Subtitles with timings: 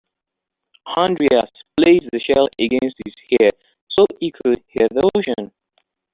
[0.97, 3.49] Andreas placed the shell against his ear
[3.91, 5.51] so he could hear the ocean.